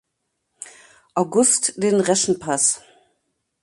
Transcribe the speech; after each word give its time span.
August 1.13 1.73
den 1.77 1.99
Reschenpass. 2.01 2.81